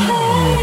[0.00, 0.59] Hey!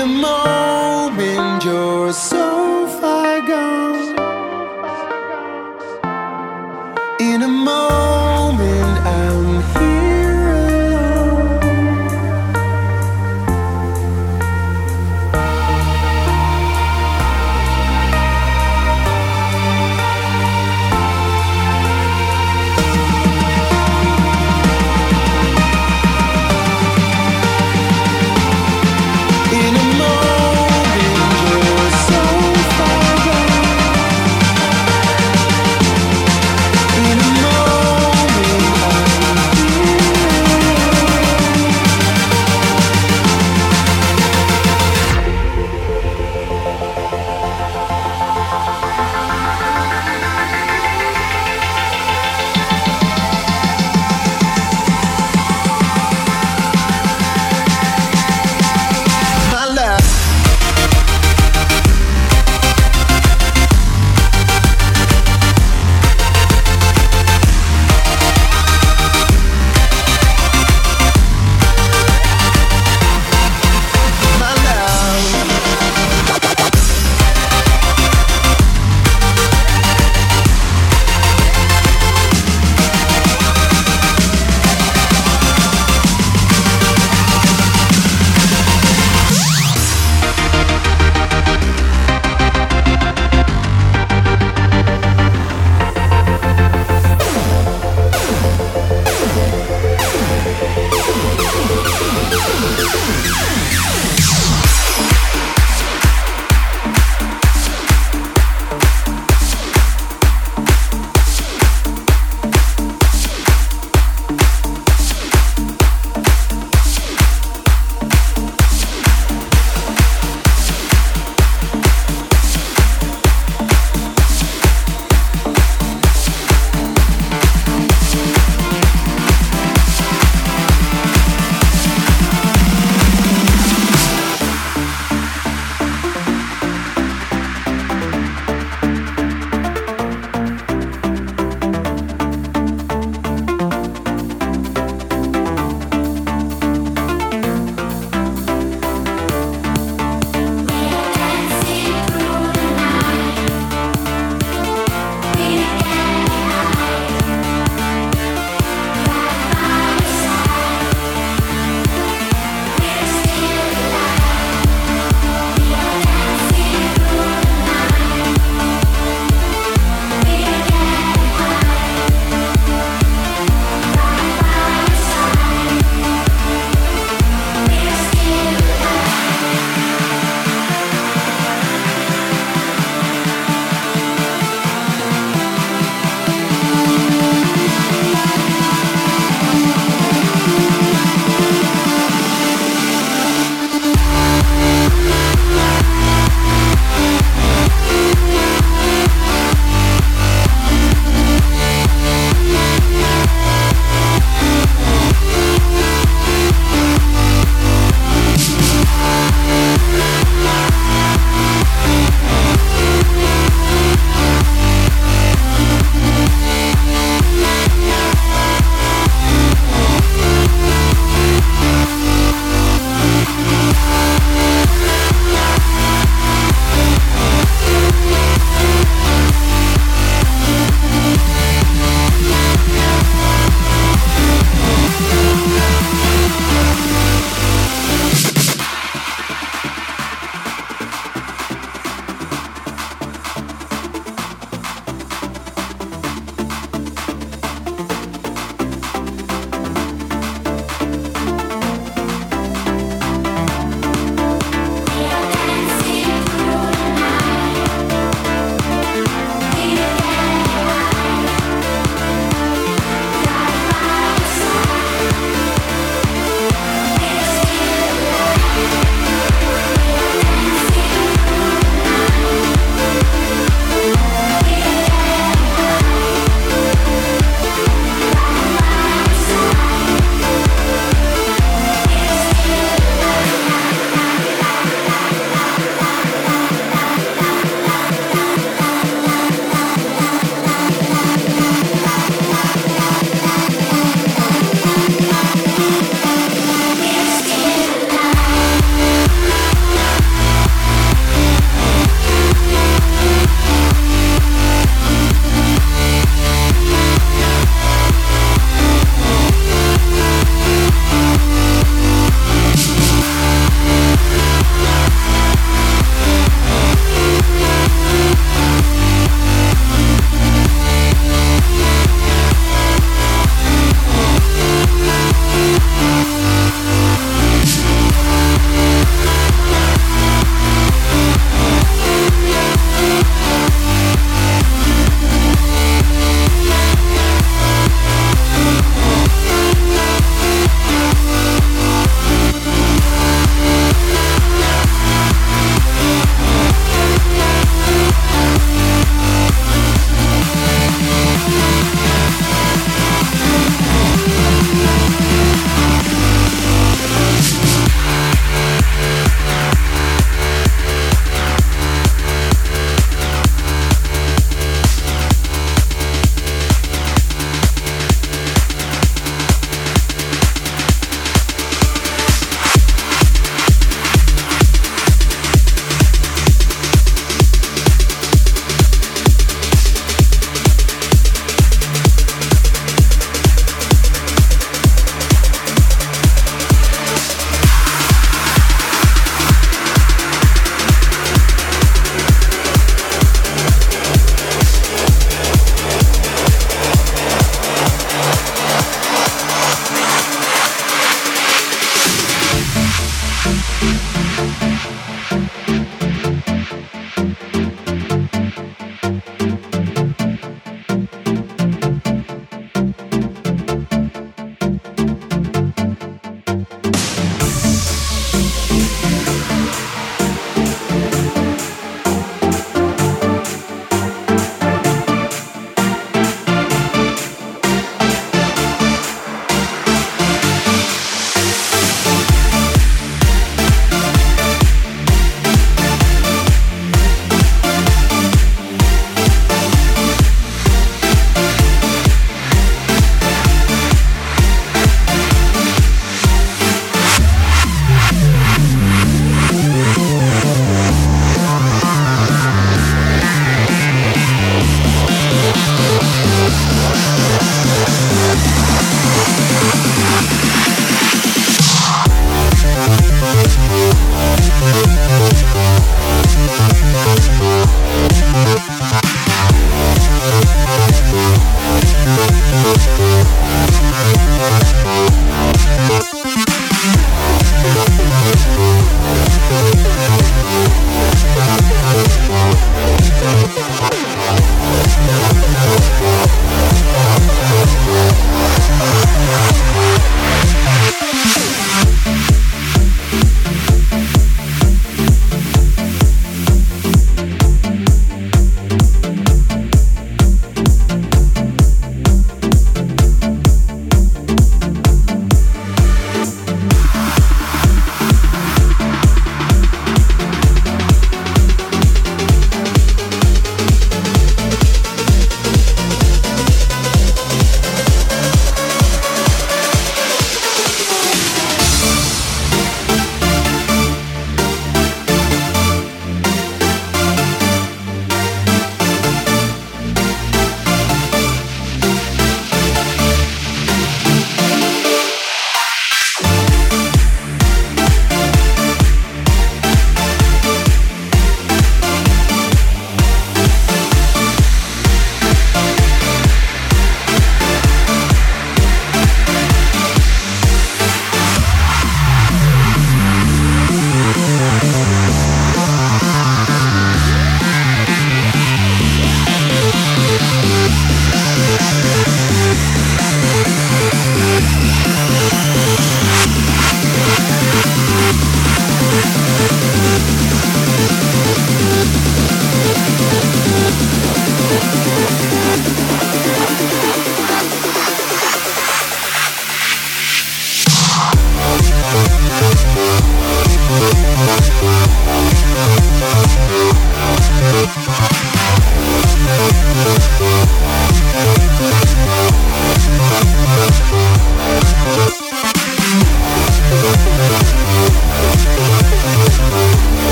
[0.00, 4.16] in a moment, you're so far gone.
[7.20, 7.89] In a moment.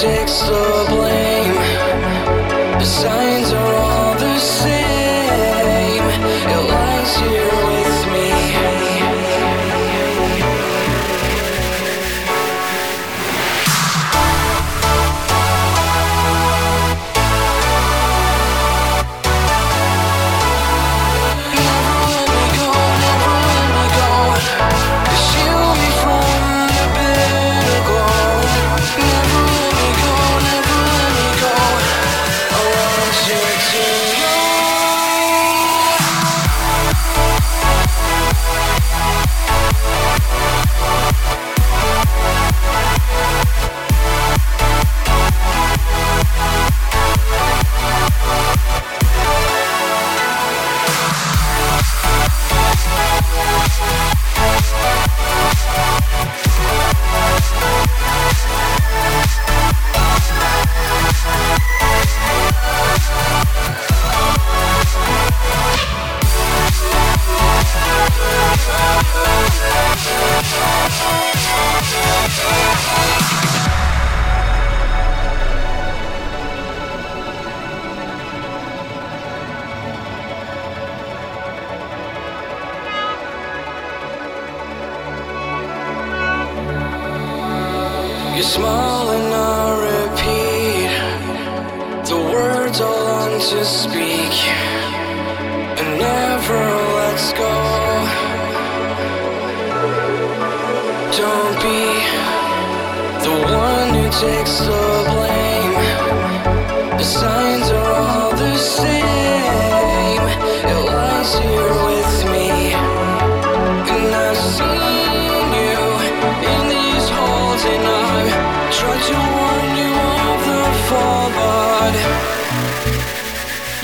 [0.00, 1.05] Takes the blame.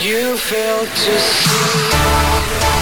[0.03, 2.82] You failed to see.